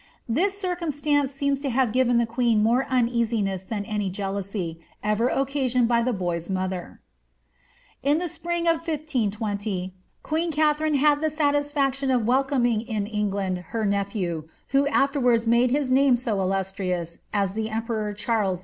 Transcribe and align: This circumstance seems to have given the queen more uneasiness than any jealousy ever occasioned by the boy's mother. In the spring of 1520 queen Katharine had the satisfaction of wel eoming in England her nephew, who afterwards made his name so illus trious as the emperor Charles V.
This 0.27 0.57
circumstance 0.57 1.31
seems 1.31 1.61
to 1.61 1.69
have 1.69 1.91
given 1.91 2.17
the 2.17 2.25
queen 2.25 2.63
more 2.63 2.87
uneasiness 2.89 3.63
than 3.63 3.85
any 3.85 4.09
jealousy 4.09 4.79
ever 5.03 5.27
occasioned 5.27 5.87
by 5.87 6.01
the 6.01 6.11
boy's 6.11 6.49
mother. 6.49 7.01
In 8.01 8.17
the 8.17 8.27
spring 8.27 8.63
of 8.63 8.77
1520 8.77 9.93
queen 10.23 10.51
Katharine 10.51 10.95
had 10.95 11.21
the 11.21 11.29
satisfaction 11.29 12.09
of 12.09 12.25
wel 12.25 12.43
eoming 12.45 12.83
in 12.83 13.05
England 13.05 13.59
her 13.77 13.85
nephew, 13.85 14.49
who 14.69 14.87
afterwards 14.87 15.45
made 15.45 15.69
his 15.69 15.91
name 15.91 16.15
so 16.15 16.39
illus 16.41 16.73
trious 16.73 17.19
as 17.31 17.53
the 17.53 17.69
emperor 17.69 18.11
Charles 18.15 18.59
V. 18.59 18.59